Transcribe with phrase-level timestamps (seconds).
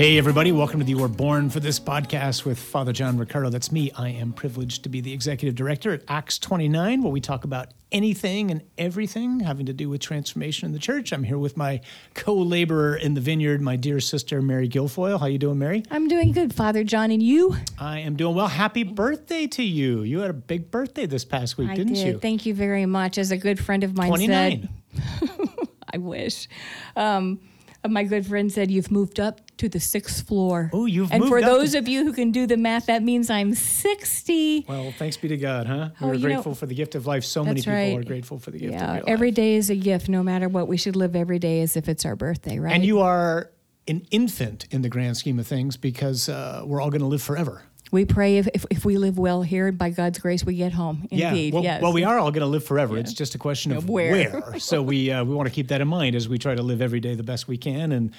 [0.00, 3.50] Hey, everybody, welcome to the You Were Born for This podcast with Father John Riccardo.
[3.50, 3.92] That's me.
[3.98, 7.74] I am privileged to be the executive director at Acts 29, where we talk about
[7.92, 11.12] anything and everything having to do with transformation in the church.
[11.12, 11.82] I'm here with my
[12.14, 15.20] co-laborer in the vineyard, my dear sister, Mary Guilfoyle.
[15.20, 15.82] How you doing, Mary?
[15.90, 17.56] I'm doing good, Father John, and you?
[17.78, 18.48] I am doing well.
[18.48, 20.00] Happy birthday to you.
[20.00, 22.06] You had a big birthday this past week, I didn't did.
[22.06, 22.18] you?
[22.18, 23.18] Thank you very much.
[23.18, 24.68] As a good friend of mine 29.
[24.94, 25.40] said,
[25.92, 26.48] I wish.
[26.96, 27.40] Um,
[27.86, 30.70] my good friend said, You've moved up to the sixth floor.
[30.72, 33.54] Oh, you've And for those of you who can do the math, that means I'm
[33.54, 34.64] 60.
[34.68, 35.90] Well, thanks be to God, huh?
[36.00, 37.24] Oh, We're you know- grateful for the gift of life.
[37.24, 37.98] So many people right.
[37.98, 40.66] are grateful for the gift of Yeah, every day is a gift, no matter what.
[40.66, 42.74] We should live every day as if it's our birthday, right?
[42.74, 43.50] And you are
[43.86, 47.22] an infant in the grand scheme of things because uh, we're all going to live
[47.22, 47.62] forever.
[47.92, 51.06] we pray if, if, if we live well here, by God's grace, we get home.
[51.10, 51.54] Indeed, yeah.
[51.54, 51.82] Well, yes.
[51.82, 52.96] well, we are all going to live forever.
[52.96, 54.58] It's just a question of Yeah, where.
[54.58, 56.80] so we uh, we want to keep that in mind as we try to live
[56.80, 58.12] every day the best we can, and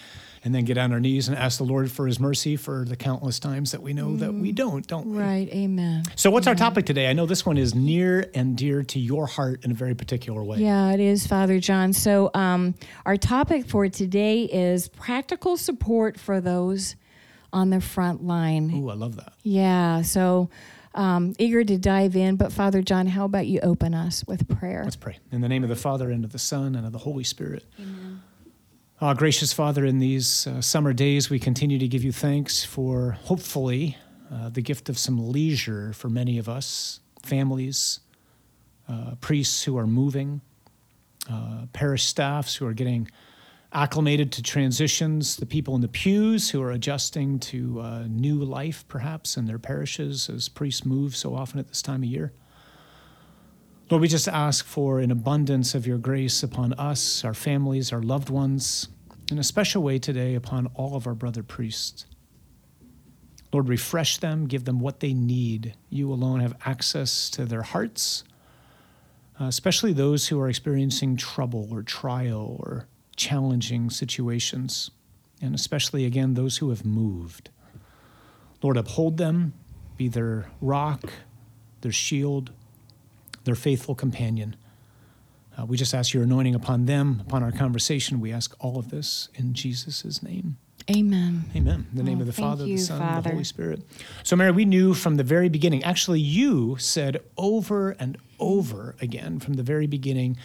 [0.44, 2.96] and then get on our knees and ask the Lord for His mercy for the
[2.96, 5.18] countless times that we know that we don't, don't we?
[5.18, 6.04] Right, amen.
[6.16, 7.10] So, what's our topic today?
[7.10, 10.44] I know this one is near and dear to your heart in a very particular
[10.44, 10.58] way.
[10.60, 11.94] Yeah, it is, Father John.
[11.94, 12.76] So, um,
[13.06, 16.96] our topic for today is practical support for those
[17.54, 18.72] on the front line.
[18.74, 19.34] Ooh, I love that.
[19.44, 20.50] Yeah, so
[20.96, 22.36] um, eager to dive in.
[22.36, 24.82] But, Father John, how about you open us with prayer?
[24.84, 25.20] Let's pray.
[25.32, 27.66] In the name of the Father, and of the Son, and of the Holy Spirit.
[29.04, 33.18] Ah, gracious Father, in these uh, summer days, we continue to give you thanks for
[33.24, 33.98] hopefully
[34.32, 38.02] uh, the gift of some leisure for many of us, families,
[38.88, 40.40] uh, priests who are moving,
[41.28, 43.10] uh, parish staffs who are getting
[43.74, 48.86] acclimated to transitions, the people in the pews who are adjusting to uh, new life,
[48.88, 52.34] perhaps, in their parishes as priests move so often at this time of year.
[53.92, 58.02] Lord, we just ask for an abundance of your grace upon us, our families, our
[58.02, 58.88] loved ones,
[59.30, 62.06] in a special way today upon all of our brother priests.
[63.52, 65.76] Lord, refresh them, give them what they need.
[65.90, 68.24] You alone have access to their hearts,
[69.42, 72.88] uh, especially those who are experiencing trouble or trial or
[73.18, 74.90] challenging situations,
[75.42, 77.50] and especially, again, those who have moved.
[78.64, 79.52] Lord, uphold them,
[79.98, 81.12] be their rock,
[81.82, 82.54] their shield,
[83.44, 84.56] their faithful companion.
[85.58, 88.20] Uh, we just ask your anointing upon them, upon our conversation.
[88.22, 90.58] We ask all of this in Jesus' name.
[90.90, 91.44] Amen.
[91.56, 91.88] Amen.
[91.92, 93.82] In the name Oh, of the Father, you, the Son, and the Holy Spirit.
[94.24, 99.40] So, Mary, we knew from the very beginning, actually, you said over and over again
[99.40, 100.38] from the very beginning,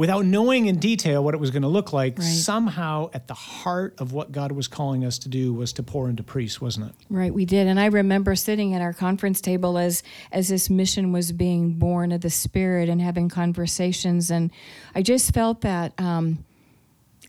[0.00, 2.24] without knowing in detail what it was going to look like, Right.
[2.24, 6.08] somehow at the heart of what God was calling us to do was to pour
[6.08, 6.94] into priests, wasn't it?
[7.10, 10.02] Right, we did, and I remember sitting at our conference table as
[10.32, 14.50] as this mission was being born of the Spirit and having conversations, and
[14.94, 16.46] I just felt that um,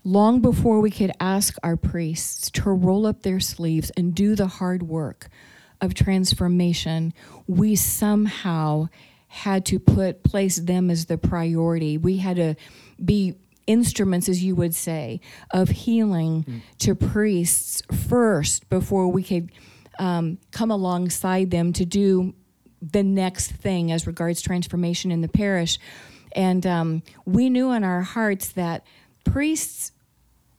[0.05, 4.47] long before we could ask our priests to roll up their sleeves and do the
[4.47, 5.27] hard work
[5.81, 7.13] of transformation,
[7.47, 8.87] we somehow
[9.31, 11.97] had to put place them as the priority.
[11.97, 12.55] We had to
[13.03, 15.21] be instruments, as you would say,
[15.51, 19.49] of healing to priests first before we could
[19.99, 22.33] um, come alongside them to do
[22.81, 25.79] the next thing as regards transformation in the parish.
[26.33, 28.85] And um, we knew in our hearts that
[29.23, 29.93] priests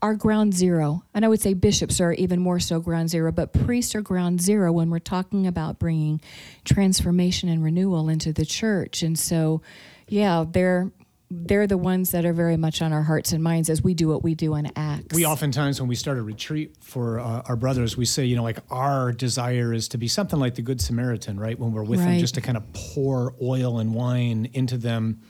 [0.03, 1.05] are ground zero.
[1.15, 4.43] And I would say bishops are even more so ground zero, but priests are ground
[4.43, 6.21] zero when we're talking about bringing
[6.65, 9.03] transformation and renewal into the church.
[9.03, 9.63] And so,
[10.09, 10.91] yeah, they're
[11.35, 14.07] they're the ones that are very much on our hearts and minds as we do
[14.07, 15.15] what we do in Acts.
[15.15, 18.43] We oftentimes, when we start a retreat for uh, our brothers, we say, you know,
[18.43, 21.59] like our desire is to be something like the Good Samaritan, right?
[21.59, 25.23] When we're with them, just to kind of pour oil and wine into them.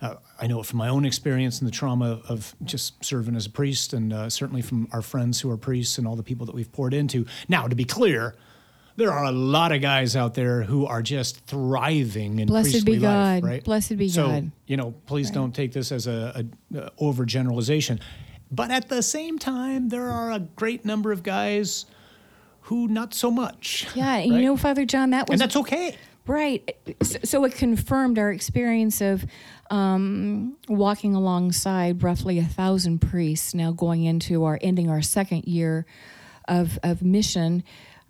[0.00, 3.46] Uh, I know it from my own experience and the trauma of just serving as
[3.46, 6.46] a priest, and uh, certainly from our friends who are priests and all the people
[6.46, 7.26] that we've poured into.
[7.48, 8.34] Now, to be clear,
[8.96, 12.92] there are a lot of guys out there who are just thriving in Blessed priestly
[12.94, 13.48] be life, God.
[13.48, 13.64] right?
[13.64, 14.50] Blessed be so, God.
[14.66, 18.00] you know, please don't take this as a, a, a overgeneralization.
[18.50, 21.86] But at the same time, there are a great number of guys
[22.62, 23.86] who not so much.
[23.94, 24.40] yeah, and right?
[24.40, 25.96] you know, Father John, that was and that's okay.
[26.26, 26.76] Right.
[27.02, 29.24] So, it confirmed our experience of
[29.70, 35.86] um, walking alongside roughly a thousand priests now going into our ending our second year
[36.48, 37.62] of, of mission.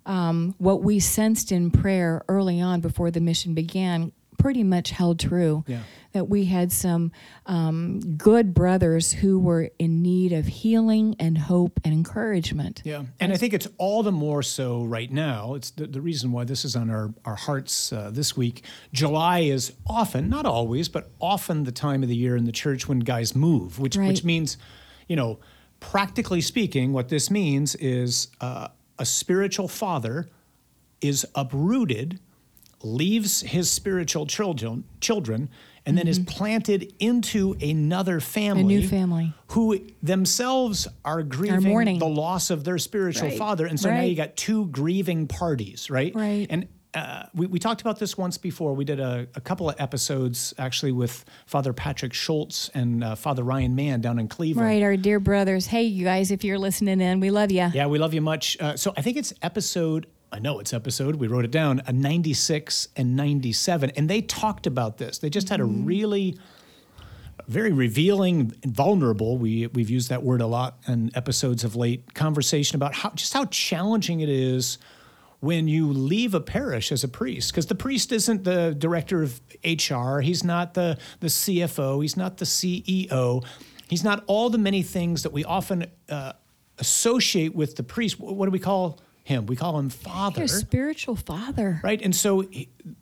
[0.05, 4.13] Um, what we sensed in prayer early on before the mission began
[4.47, 5.65] pretty much held true.
[5.67, 5.79] Yeah.
[6.13, 7.11] That we had some
[7.45, 12.81] um, good brothers who were in need of healing and hope and encouragement.
[12.85, 15.53] Yeah, and I think it's all the more so right now.
[15.55, 18.63] It's the, the reason why this is on our, our hearts uh, this week.
[18.93, 22.87] July is often, not always, but often the time of the year in the church
[22.87, 24.57] when guys move, which which means,
[25.07, 25.39] you know,
[25.81, 30.29] practically speaking, what this means is uh, a spiritual father
[31.01, 32.19] is uprooted,
[32.83, 35.49] leaves his spiritual children, children
[35.85, 38.67] and then is planted into another family, Mm-hmm.
[38.67, 39.33] new family.
[39.51, 43.37] who themselves are grieving the loss of their spiritual Right.
[43.37, 44.09] father, and so now Right.
[44.09, 46.13] you got two grieving parties, right?
[46.13, 46.45] Right.
[46.49, 48.73] And uh, we, we talked about this once before.
[48.73, 53.43] We did a, a couple of episodes actually with Father Patrick Schultz and uh, Father
[53.43, 54.67] Ryan Mann down in Cleveland.
[54.67, 55.67] Right, our dear brothers.
[55.67, 57.69] Hey, you guys, if you're listening in, we love you.
[57.73, 58.57] Yeah, we love you much.
[58.59, 61.93] Uh, so I think it's episode, I know it's episode, we wrote it down, a
[61.93, 63.91] 96 and 97.
[63.95, 65.19] And they talked about this.
[65.19, 66.37] They just had a really
[67.47, 72.75] very revealing vulnerable, we, we've used that word a lot in episodes of late, conversation
[72.75, 74.77] about how just how challenging it is
[75.39, 79.39] when you leave a parish as a priest because the priest isn't the director of
[79.63, 83.45] hr he's not the, the cfo he's not the ceo
[83.87, 86.33] he's not all the many things that we often uh,
[86.79, 91.15] associate with the priest what do we call him we call him father Your spiritual
[91.15, 91.79] father.
[91.83, 92.45] right and so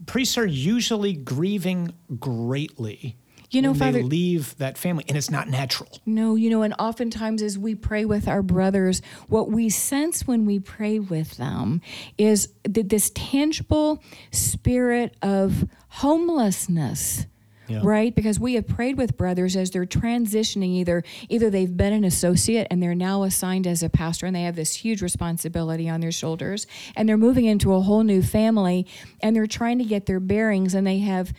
[0.06, 3.16] priests are usually grieving greatly
[3.52, 6.64] You know, when Father- they leave that family and it's not natural No, you know,
[6.64, 11.38] and oftentimes as we pray with our brothers, what we sense when we pray with
[11.38, 11.80] them
[12.18, 14.02] is that this tangible
[14.32, 17.28] spirit of homelessness.
[17.68, 17.82] Yeah.
[17.84, 20.76] Right, because we have prayed with brothers as they're transitioning.
[20.76, 24.44] Either either they've been an associate and they're now assigned as a pastor, and they
[24.44, 28.86] have this huge responsibility on their shoulders, and they're moving into a whole new family,
[29.22, 31.34] and they're trying to get their bearings, and they have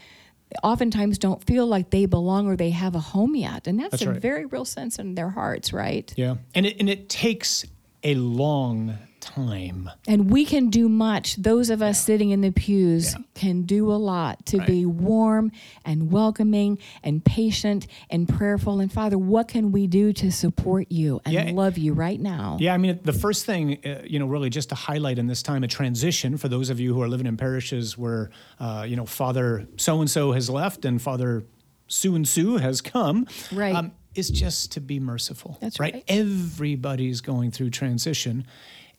[0.62, 4.02] oftentimes don't feel like they belong or they have a home yet, and that's, That's
[4.02, 4.20] a right.
[4.20, 6.12] very real sense in their hearts, right?
[6.16, 7.64] yeah and it, and it takes
[8.04, 8.96] a long
[9.26, 11.36] time And we can do much.
[11.36, 13.18] Those of us sitting in the pews Yeah.
[13.34, 14.66] can do a lot to Right.
[14.66, 15.50] be warm
[15.84, 18.80] and welcoming and patient and prayerful.
[18.80, 21.50] And Father, what can we do to support you and Yeah.
[21.52, 22.56] love you right now?
[22.60, 25.42] Yeah, I mean, the first thing, uh, you know, really just to highlight in this
[25.42, 28.30] time of transition for those of you who are living in parishes where,
[28.60, 31.44] uh, you know, Father so and so has left and Father
[31.88, 33.92] Sue and Sue has come, um, Right.
[34.16, 35.56] is just to be merciful.
[35.60, 36.02] That's right.
[36.08, 38.44] Everybody's going through transition,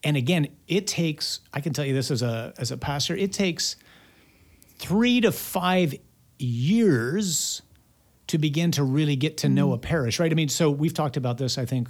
[0.04, 1.40] and again, it takes.
[1.54, 3.76] I can tell you this as a as a pastor, it takes
[4.78, 5.96] three to five
[6.38, 7.62] years
[8.28, 9.88] to begin to really get to know a mm-hmm.
[9.88, 10.32] parish, right?
[10.32, 11.90] I mean, so we've talked about this, I think,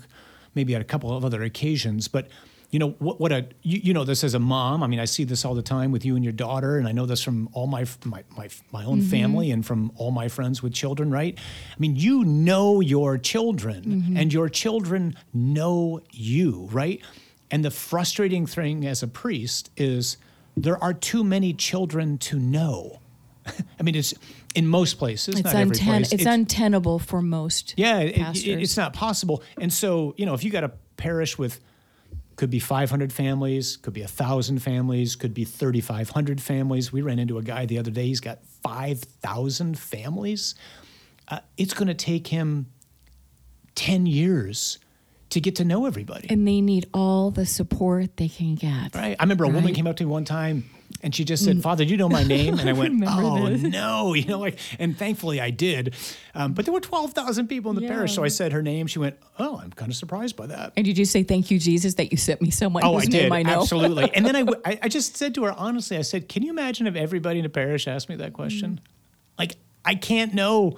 [0.56, 2.28] maybe at a couple of other occasions, but
[2.70, 3.20] you know what?
[3.20, 4.84] What a you, you know this as a mom.
[4.84, 6.92] I mean, I see this all the time with you and your daughter, and I
[6.92, 9.10] know this from all my my my, my own mm-hmm.
[9.10, 11.10] family and from all my friends with children.
[11.10, 11.38] Right?
[11.38, 14.18] I mean, you know your children, mm-hmm.
[14.18, 17.02] and your children know you, right?
[17.50, 20.18] And the frustrating thing as a priest is
[20.56, 23.00] there are too many children to know.
[23.80, 24.14] I mean, it's
[24.56, 26.12] in most places, It's, not every place.
[26.12, 29.44] it's, untenable for most yeah, it- it- it's not possible.
[29.62, 31.60] And so, you know, if you got a parish with
[32.36, 36.92] could be 500 families, could be 1,000 families, could be 3,500 families.
[36.94, 40.54] We ran into a guy the other day, he's got 5,000 families.
[41.28, 42.68] Uh, it's going to take him
[43.76, 44.78] 10 years
[45.30, 46.28] to get to know everybody.
[46.30, 48.96] and they need all the support they can get.
[48.96, 49.16] Right.
[49.20, 50.70] I remember a woman came up to me one time
[51.04, 51.62] and she just said, mm.
[51.62, 52.58] Father, do you know my name?
[52.60, 53.62] And I went, Oh, this.
[53.62, 54.14] no.
[54.18, 55.94] You know, like, and thankfully I did.
[56.34, 58.16] Um, but there were 12,000 people in the parish.
[58.16, 58.88] So I said her name.
[58.88, 60.74] She went, Oh, I'm kind of surprised by that.
[60.76, 63.24] And did you say thank you, Jesus, that you sent me someone Oh, I did.
[63.24, 63.62] name I know?
[63.62, 64.10] Absolutely.
[64.16, 66.50] And then I, w- I- I just said to her, honestly, I said, Can you
[66.52, 68.36] imagine if everybody in the parish asked me that mm.
[68.36, 68.80] question?
[69.38, 70.78] Like, I can't know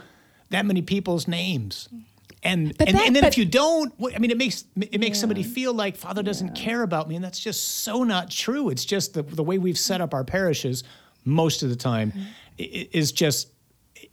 [0.50, 1.88] that many people's names.
[1.94, 2.04] Mm.
[2.42, 5.00] And, But and, that- and then but- if you don't, I mean, it makes it
[5.00, 8.70] makes somebody feel like Father doesn't care about me, and that's just so not true.
[8.70, 10.84] It's just the, the way we've set up our parishes
[11.26, 12.88] most of the time Mm-hmm.
[12.94, 13.50] is just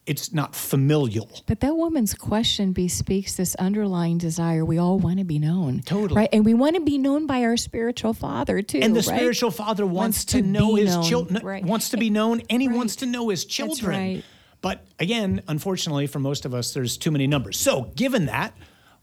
[0.04, 1.28] it's not familial.
[1.46, 4.64] But that woman's question bespeaks this underlying desire.
[4.64, 5.80] We all want to be known.
[5.82, 6.16] Totally.
[6.20, 6.28] Right?
[6.32, 8.78] And we want to be known by our spiritual father, too.
[8.80, 9.16] And the right?
[9.16, 11.64] spiritual father wants, Wants to, to know his children, right.
[11.64, 12.76] wants to be known, and he Right.
[12.76, 14.22] wants to know his children.
[14.66, 17.56] But again, unfortunately, for most of us, there's too many numbers.
[17.56, 18.52] So, given that,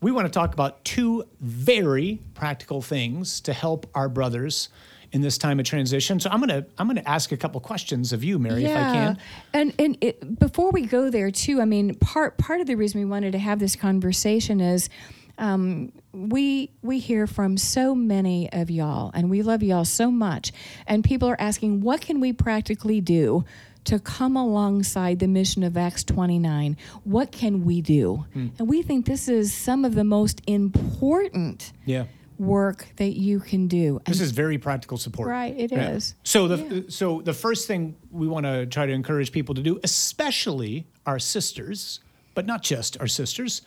[0.01, 4.67] we want to talk about two very practical things to help our brothers
[5.13, 6.19] in this time of transition.
[6.19, 9.17] So, I'm gonna I'm gonna ask a couple questions of you, Mary, if I can.
[9.53, 12.99] And and it, before we go there too, I mean, part part of the reason
[12.99, 14.89] we wanted to have this conversation is
[15.37, 20.51] um, we we hear from so many of y'all, and we love y'all so much.
[20.87, 23.45] And people are asking, what can we practically do?
[23.85, 28.25] To come alongside the mission of Acts 29, what can we do?
[28.33, 28.47] Hmm.
[28.57, 32.05] And we think this is some of the most important Yeah.
[32.39, 34.01] work that you can do.
[34.05, 35.27] And This is very practical support.
[35.29, 36.15] Right, it it is.
[36.23, 39.79] So the so the first thing we want to try to encourage people to do,
[39.83, 41.99] especially our sisters,
[42.35, 43.63] but not just our sisters,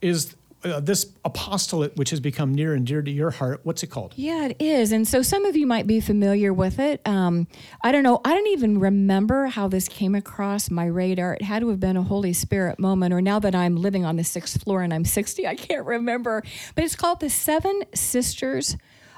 [0.00, 3.88] is uh, this apostolate, which has become near and dear to your heart, what's it
[3.88, 4.14] called?
[4.16, 4.92] Yeah, it is.
[4.92, 7.00] And so some of you might be familiar with it.
[7.06, 7.46] Um,
[7.82, 8.20] I don't know.
[8.24, 11.34] I don't even remember how this came across my radar.
[11.34, 14.16] It had to have been a Holy Spirit moment, or now that I'm living on
[14.16, 16.42] the sixth floor and I'm 60, I can't remember.
[16.74, 18.76] But it's called the Seven Sisters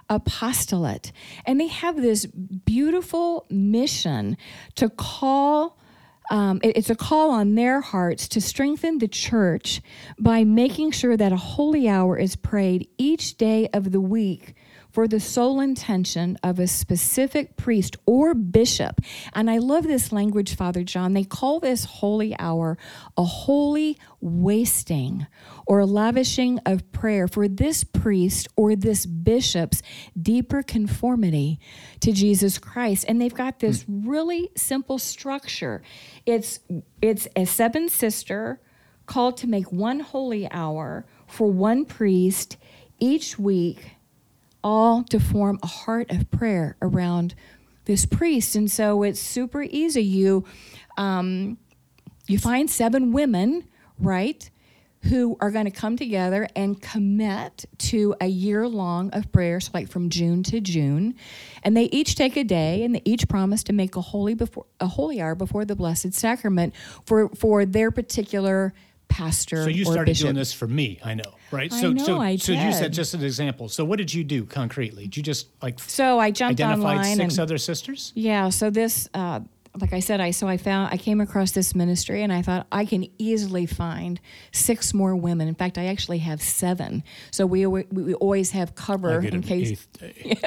[0.08, 1.12] Apostolate.
[1.46, 4.36] And they have this beautiful mission
[4.76, 5.78] to call
[6.30, 9.80] um, it, it's a call on their hearts to strengthen the church
[10.18, 14.54] by making sure that a holy hour is prayed each day of the week
[14.94, 19.00] for the sole intention of a specific priest or bishop.
[19.32, 21.14] And I love this language, Father John.
[21.14, 22.78] They call this holy hour
[23.16, 25.26] a holy wasting
[25.66, 29.82] or lavishing of prayer for this priest or this bishop's
[30.20, 31.58] deeper conformity
[31.98, 33.04] to Jesus Christ.
[33.08, 34.08] And they've got this hmm.
[34.08, 35.82] really simple structure.
[36.24, 36.60] It's
[37.02, 38.60] it's a seven sister
[39.06, 42.58] called to make one holy hour for one priest
[43.00, 43.93] each week
[44.64, 47.34] all to form a heart of prayer around
[47.84, 48.56] this priest.
[48.56, 50.02] And so it's super easy.
[50.02, 50.44] You
[50.96, 51.58] um,
[52.26, 53.68] you find seven women,
[53.98, 54.50] right,
[55.02, 59.88] who are going to come together and commit to a year long of prayers, like
[59.88, 61.14] from June to June,
[61.62, 64.64] and they each take a day and they each promise to make a holy before
[64.80, 68.72] a holy hour before the Blessed Sacrament for for their particular
[69.14, 69.62] pastor.
[69.62, 70.24] So you started bishop.
[70.24, 71.72] doing this for me, I know, right?
[71.72, 73.68] I so know, so I so you said just an example.
[73.68, 75.04] So what did you do concretely?
[75.04, 78.12] Did you just like So I jumped identified online six and other sisters?
[78.16, 79.40] Yeah, so this uh,
[79.80, 82.66] like I said, I so I found I came across this ministry and I thought
[82.70, 84.20] I can easily find
[84.52, 85.48] six more women.
[85.48, 87.02] In fact, I actually have seven.
[87.30, 90.40] So we we, we always have cover I in case eighth day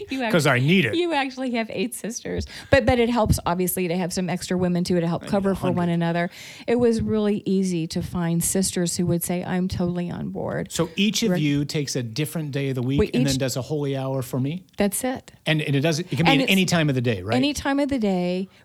[0.10, 0.94] you because I need it.
[0.94, 2.46] you actually have eight sisters.
[2.70, 5.70] But but it helps obviously to have some extra women too to help cover for
[5.70, 6.30] one another.
[6.66, 10.72] It was really easy to find sisters who would say I'm totally on board.
[10.72, 11.40] So each of Right.
[11.42, 14.22] you takes a different day of the week We and then does a holy hour
[14.22, 14.64] for me.
[14.78, 15.30] That's it.
[15.46, 16.10] And, and it doesn't.
[16.12, 17.36] It can be at any time of the day, right?
[17.36, 18.07] Any time of the day,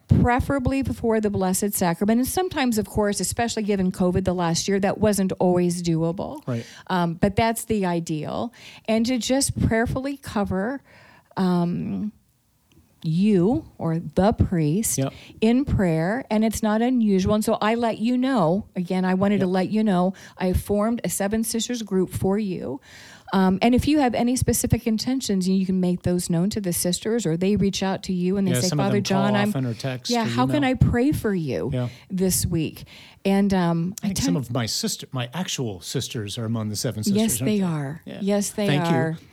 [0.08, 2.20] preferably before the Blessed Sacrament.
[2.20, 6.42] And sometimes, of course, especially given COVID the last year, that wasn't always doable.
[6.48, 6.66] Right.
[6.88, 8.54] Um, but that's the ideal.
[8.88, 10.82] And to just prayerfully cover
[11.38, 12.12] um,
[13.04, 15.14] you or the priest Yep.
[15.42, 16.24] in prayer.
[16.30, 17.34] And it's not unusual.
[17.36, 21.02] And so I let you know, again, I wanted to let you know, I formed
[21.04, 22.80] a Seven Sisters group for you.
[23.34, 26.72] Um, and if you have any specific intentions, you can make those known to the
[26.72, 29.66] sisters, or they reach out to you and they Yeah, say, "Father John, I'm often
[29.66, 30.24] or text yeah.
[30.24, 30.64] How can.
[30.64, 31.90] I pray for you Yeah.
[32.12, 32.84] this week?"
[33.26, 37.04] And um, I think some of my sister, my actual sisters, are among the seven
[37.04, 37.22] sisters.
[37.22, 38.02] yes, aren't they are.
[38.06, 38.20] Yeah.
[38.22, 39.14] Yes, they are.
[39.14, 39.28] Thank you.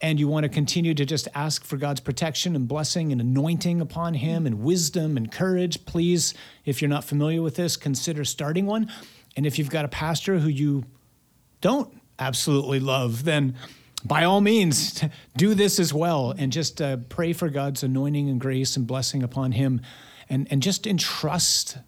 [0.00, 3.80] and you want to continue to just ask for God's protection and blessing and anointing
[3.80, 6.32] upon him and wisdom and courage, please,
[6.64, 8.90] if you're not familiar with this, consider starting one.
[9.36, 10.84] And if you've got a pastor who you
[11.60, 13.56] don't absolutely love, then
[14.04, 15.02] by all means,
[15.36, 19.22] do this as well and just uh, pray for God's anointing and grace and blessing
[19.22, 19.80] upon him
[20.28, 21.78] and, and just entrust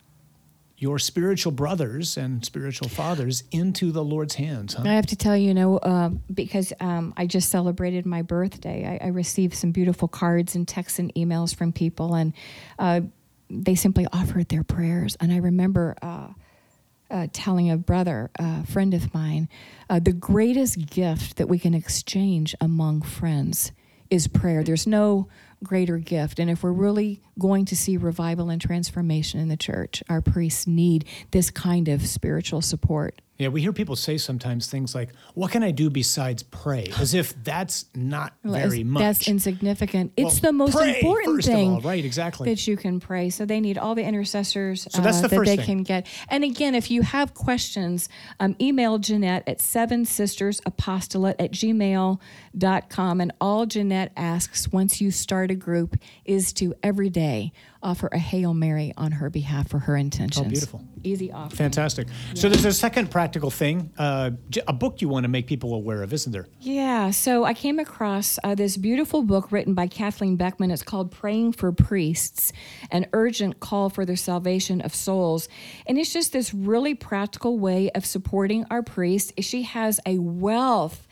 [0.82, 4.74] your spiritual brothers and spiritual fathers into the Lord's hands.
[4.74, 4.82] Huh?
[4.84, 8.98] I have to tell you, you know, uh, because um, I just celebrated my birthday,
[9.00, 12.32] I, I, received some beautiful cards and texts and emails from people, and
[12.80, 13.02] uh,
[13.48, 15.16] they simply offered their prayers.
[15.20, 15.94] And I remember
[17.12, 19.48] uh, telling a brother, a friend of mine,
[19.88, 23.72] uh, the greatest gift that we can exchange among friends
[24.10, 24.64] is prayer.
[24.64, 25.28] There's no
[25.62, 26.38] greater gift.
[26.38, 30.66] And if we're really going to see revival and transformation in the church, our priests
[30.66, 33.20] need this kind of spiritual support.
[33.42, 37.12] Yeah, we hear people say sometimes things like, "What can I do besides pray?" As
[37.12, 39.02] if that's not very much.
[39.02, 40.12] That's insignificant.
[40.16, 42.04] Well, it's the most pray, important thing, all, right?
[42.04, 42.48] Exactly.
[42.48, 43.30] That you can pray.
[43.30, 45.64] So they need all the intercessors so that's uh, the that they thing.
[45.64, 46.06] can get.
[46.28, 48.08] And again, if you have questions,
[48.40, 53.20] um, email Janette at seven sisters apostolate at gmail.com.
[53.20, 58.18] And all Janette asks once you start a group is to every day offer a
[58.18, 60.46] Hail Mary on her behalf for her intentions.
[60.46, 60.84] Oh, beautiful.
[61.04, 61.56] Easy offering.
[61.56, 62.08] Fantastic.
[62.08, 62.34] Yeah.
[62.34, 64.30] So there's a second practical thing, uh,
[64.68, 66.46] a book you want to make people aware of, isn't there?
[66.60, 67.10] Yeah.
[67.10, 70.70] So I came across uh, this beautiful book written by Kathleen Beckman.
[70.70, 72.52] It's called Praying for Priests,
[72.90, 75.48] an urgent call for the salvation of souls.
[75.86, 79.32] And it's just this really practical way of supporting our priests.
[79.40, 81.06] She has a wealth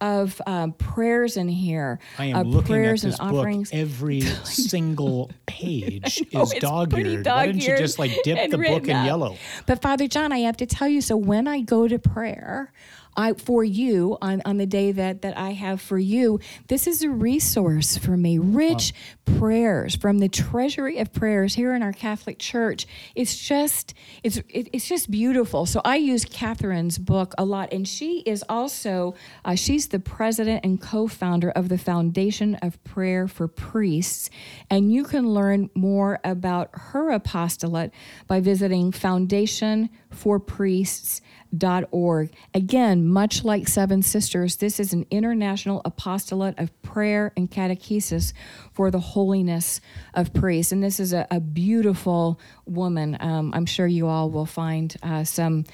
[0.00, 1.98] of um, prayers in here.
[2.18, 3.70] I am uh, looking prayers at this and offerings.
[3.70, 3.78] book.
[3.78, 7.26] Every single page know, is dog-eared.
[7.26, 9.36] Why didn't you just like dip the book in yellow?
[9.66, 11.00] But Father John, I have to tell you.
[11.00, 12.72] So when I go to prayer,
[13.16, 16.40] I for you on, on the day that that I have for you.
[16.68, 18.38] This is a resource for me.
[18.38, 18.92] Rich
[19.26, 19.38] wow.
[19.38, 22.86] prayers from the treasury of prayers here in our Catholic Church.
[23.14, 25.66] It's just it's it, it's just beautiful.
[25.66, 30.64] So I use Catherine's book a lot, and she is also uh, she's the president
[30.64, 34.30] and co-founder of the Foundation of Prayer for Priests,
[34.70, 37.92] and you can learn more about her apostolate
[38.26, 40.40] by visiting Foundation for
[43.06, 48.32] Much like Seven Sisters, this is an international apostolate of prayer and catechesis
[48.72, 49.80] for the holiness
[50.14, 50.72] of priests.
[50.72, 53.16] And this is a, a beautiful woman.
[53.20, 55.64] Um, I'm sure you all will find uh, some.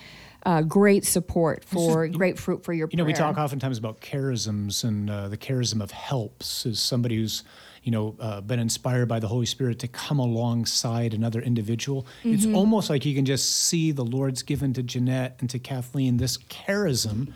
[0.45, 2.89] Uh, great support for is, great fruit for your.
[2.91, 7.15] You know, we talk oftentimes about charisms, and uh, the charism of helps is somebody
[7.15, 7.45] who's
[7.83, 12.07] you know, uh, been inspired by the Holy Spirit to come alongside another individual.
[12.21, 12.35] Mm-hmm.
[12.35, 16.19] It's almost like you can just see the Lord's given to Janette and to Kathleen
[16.19, 17.33] this charism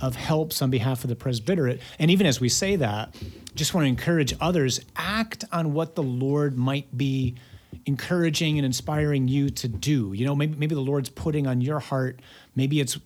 [0.00, 1.80] of helps on behalf of the presbyterate.
[1.98, 3.14] And even as we say that,
[3.54, 7.34] just want to encourage others act on what the Lord might be
[7.86, 10.12] encouraging and inspiring you to do.
[10.12, 12.20] You know, maybe maybe the Lord's putting on your heart.
[12.54, 12.98] Maybe it's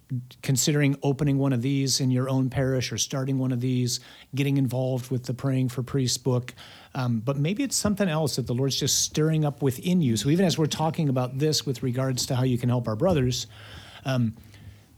[0.43, 4.01] considering opening one of these in your own parish or starting one of these,
[4.35, 6.55] getting involved with the Praying for Priests book.
[6.95, 10.17] Um, but maybe it's something else that the Lord's just stirring up within you.
[10.17, 12.97] So even as we're talking about this with regards to how you can help our
[12.97, 13.47] brothers,
[14.05, 14.35] um,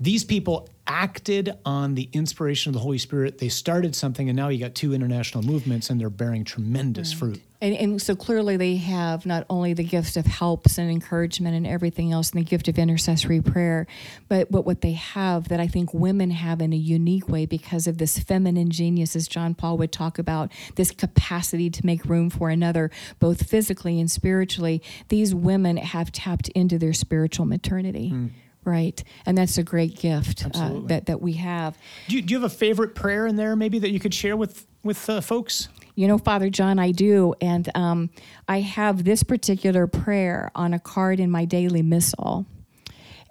[0.00, 3.38] these people acted on the inspiration of the Holy Spirit.
[3.38, 7.18] They started something, and now you got two international movements, and they're bearing tremendous right.
[7.18, 7.42] fruit.
[7.60, 11.66] And, and, so clearly, they have not only the gifts of helps and encouragement and
[11.66, 13.86] everything else, and the gift of intercessory prayer,
[14.28, 17.86] but, but what they have that I think women have in a unique way because
[17.86, 22.30] of this feminine genius, as John Paul would talk about, this capacity to make room
[22.30, 24.80] for another, both physically and spiritually.
[25.08, 28.10] These women have tapped into their spiritual maternity.
[28.14, 28.30] Mm
[28.68, 29.02] right?
[29.26, 31.76] And that's a great gift uh, that that we have.
[32.08, 34.36] Do you, do you have a favorite prayer in there, maybe that you could share
[34.36, 35.68] with with uh, folks?
[35.94, 38.10] You know, Father John, I do, and um,
[38.46, 42.46] I have this particular prayer on a card in my daily missal.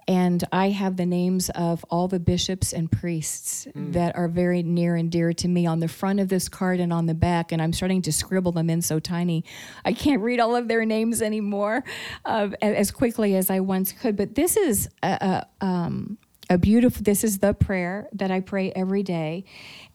[0.08, 3.92] And I have the names of all the bishops and priests mm.
[3.92, 6.94] that are very near and dear to me on the front of this card and
[6.94, 7.52] on the back.
[7.52, 9.44] And I'm starting to scribble them in so tiny.
[9.84, 11.84] I can't read all of their names anymore
[12.24, 14.16] uh, as quickly as I once could.
[14.16, 16.16] But this is a, a, um,
[16.48, 19.44] a beautiful, this is the prayer that I pray every day.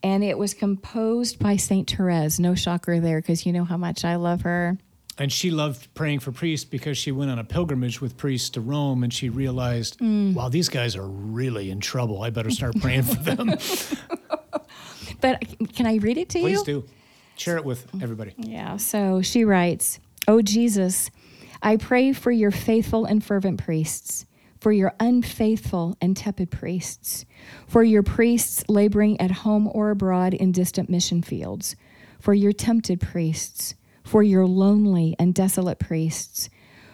[0.03, 1.89] And it was composed by St.
[1.89, 2.39] Therese.
[2.39, 4.77] No shocker there, because you know how much I love her
[5.17, 8.61] and she loved praying for priests because she went on a pilgrimage with priests to
[8.61, 10.33] Rome and she realized, mm.
[10.33, 12.21] wow, these guys are really in trouble.
[12.21, 13.47] I better start praying for them.
[15.21, 15.43] but
[15.75, 16.57] can I read it to Please you?
[16.57, 16.83] Please do.
[17.35, 18.33] Share it with everybody.
[18.37, 18.77] Yeah.
[18.77, 21.09] So she writes, Oh Jesus,
[21.61, 24.25] I pray for your faithful and fervent priests,
[24.59, 27.25] for your unfaithful and tepid priests,
[27.67, 31.75] for your priests laboring at home or abroad in distant mission fields,
[32.19, 36.49] for your tempted priests for your lonely and desolate priests,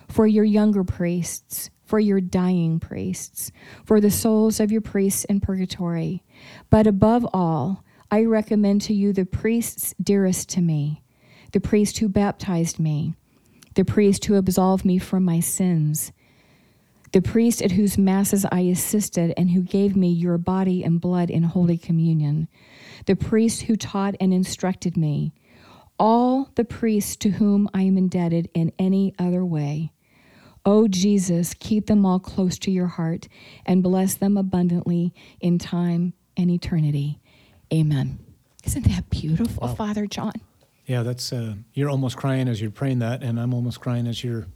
[0.08, 3.52] for your younger priests, for your dying priests,
[3.84, 6.24] for the souls of your priests in purgatory.
[6.70, 11.04] But above all, I recommend to you the priests dearest to me,
[11.52, 13.16] the priest who baptized me,
[13.76, 16.12] the priest who absolved me from my sins,
[17.12, 21.30] the priest at whose masses I assisted and who gave me your body and blood
[21.32, 22.48] in Holy Communion,
[23.06, 25.34] the priest who taught and instructed me,
[26.00, 29.92] all the priests to whom I am indebted in any other way.
[30.66, 33.28] O Jesus, keep them all close to your heart
[33.66, 37.20] and bless them abundantly in time and eternity.
[37.74, 38.20] Amen.
[38.66, 39.76] Isn't that beautiful, wow.
[39.76, 40.34] Father John?
[40.86, 44.24] Yeah, that's uh, you're almost crying as you're praying that, and I'm almost crying as
[44.24, 44.48] you're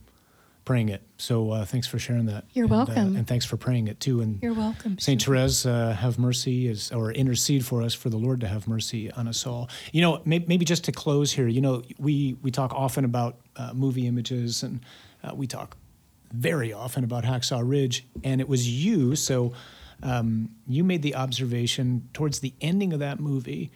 [0.66, 1.02] praying it.
[1.18, 2.46] So uh, thanks for sharing that.
[2.54, 3.16] You're and, uh, welcome.
[3.16, 4.22] Uh, and thanks for praying it too.
[4.22, 4.98] And you're welcome.
[5.00, 8.68] Saint Therese, uh, have mercy is or intercede for us for the Lord to have
[8.68, 9.70] mercy on us all.
[9.92, 11.48] You know, may, maybe just to close here.
[11.48, 14.82] You know, we we talk often about uh, movie images, and
[15.24, 15.78] uh, we talk
[16.32, 19.16] very often about Hacksaw Ridge, and it was you.
[19.16, 19.54] So
[20.02, 23.72] um, you made the observation towards the ending of that movie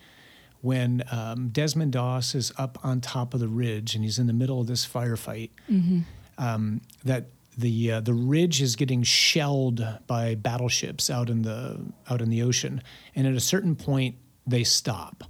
[0.61, 4.33] when um, Desmond Doss is up on top of the ridge and he's in the
[4.33, 5.51] middle of this firefight.
[5.71, 5.99] Mm-hmm.
[6.37, 12.21] Um, that the uh, the ridge is getting shelled by battleships out in the out
[12.21, 12.81] in the ocean,
[13.15, 15.23] and at a certain point they stop.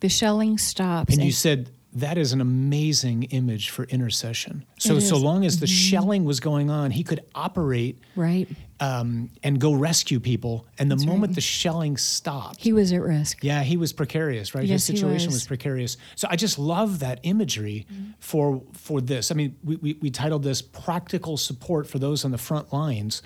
[0.00, 1.12] The shelling stops.
[1.12, 4.64] And, and you said that is an amazing image for intercession.
[4.78, 5.72] So so long as the mm-hmm.
[5.72, 8.48] shelling was going on, he could operate right
[8.80, 10.66] um, and go rescue people.
[10.78, 11.34] And the That's moment right.
[11.34, 13.44] the shelling stopped, he was at risk.
[13.44, 14.54] Yeah, he was precarious.
[14.54, 15.36] Right, yes, his situation was.
[15.36, 15.46] was.
[15.46, 15.98] precarious.
[16.16, 18.12] So I just love that imagery mm-hmm.
[18.20, 19.30] for for this.
[19.30, 23.22] I mean, we, we we titled this "Practical Support for Those on the Front Lines."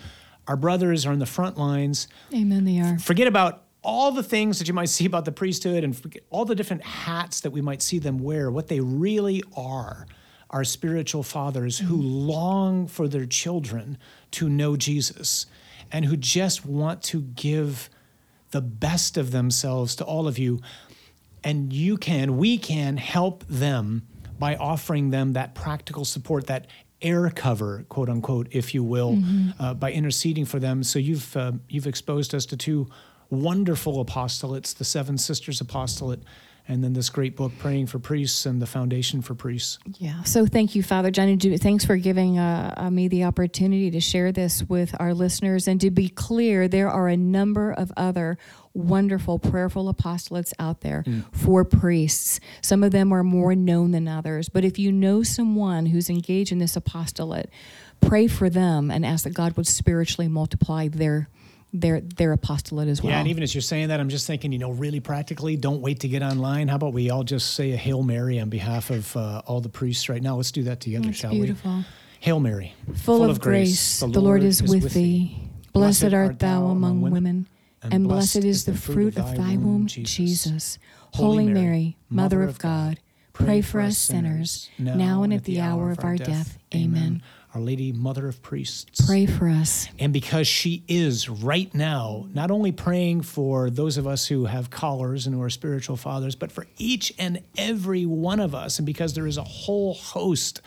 [0.48, 2.06] Our brothers are on the front lines.
[2.32, 2.64] Amen.
[2.64, 2.98] They are.
[2.98, 6.54] Forget about all the things that you might see about the priesthood and all the
[6.54, 10.06] different hats that we might see them wear, what they really are
[10.50, 13.98] are spiritual fathers who long for their children
[14.30, 15.46] to know Jesus
[15.90, 17.90] and who just want to give
[18.52, 20.60] the best of themselves to all of you.
[21.42, 24.06] And you can, we can help them
[24.38, 26.68] by offering them that practical support, that
[27.02, 29.50] air cover, quote unquote, if you will, mm-hmm.
[29.60, 30.82] uh, by interceding for them.
[30.82, 32.88] So you've uh, you've exposed us to two
[33.30, 36.20] wonderful apostolates, the Seven Sisters Apostolate,
[36.68, 39.78] and then this great book, Praying for Priests and the Foundation for Priests.
[39.98, 40.24] Yeah.
[40.24, 41.38] So thank you, Father John.
[41.38, 45.68] Thanks for giving uh, uh, me the opportunity to share this with our listeners.
[45.68, 48.36] And to be clear, there are a number of other
[48.74, 51.24] wonderful prayerful apostolates out there mm.
[51.32, 52.40] for priests.
[52.62, 54.48] Some of them are more known than others.
[54.48, 57.48] But if you know someone who's engaged in this apostolate,
[58.00, 61.28] pray for them and ask that God would spiritually multiply their
[61.80, 63.12] their their apostolate as well.
[63.12, 65.80] Yeah, and even as you're saying that, I'm just thinking, you know, really practically, don't
[65.80, 66.68] wait to get online.
[66.68, 69.68] How about we all just say a Hail Mary on behalf of uh, all the
[69.68, 70.36] priests right now?
[70.36, 71.78] Let's do that together, That's shall beautiful.
[71.78, 71.84] we?
[72.20, 75.38] Hail Mary, full, full of, grace, the, the Lord, is, is with thee.
[75.72, 77.46] Blessed art thou among women,
[77.82, 80.78] and blessed is the fruit of thy womb, Jesus.
[81.12, 82.98] Holy Mary, Mother of God,
[83.32, 86.58] pray for us sinners, now and at the hour of our death.
[86.74, 87.22] Amen.
[87.56, 89.06] Our Lady, Mother of Priests.
[89.06, 89.88] Pray for us.
[89.98, 94.68] And because she is right now not only praying for those of us who have
[94.68, 98.84] collars and who are spiritual fathers, but for each and every one of us, and
[98.84, 100.60] because there is a whole host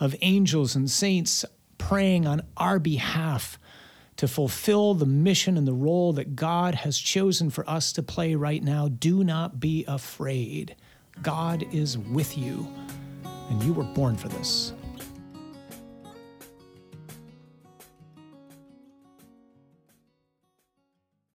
[0.00, 1.44] of angels and saints
[1.76, 3.58] praying on our behalf
[4.16, 8.36] to fulfill the mission and the role that God has chosen for us to play
[8.36, 10.76] right now, do not be afraid.
[11.20, 12.66] God is with you,
[13.50, 14.72] and you were born for this.